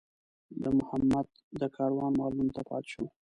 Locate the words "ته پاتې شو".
2.55-3.05